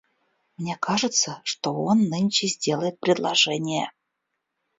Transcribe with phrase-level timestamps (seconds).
[0.57, 3.91] Мне кажется, что он нынче сделает предложение.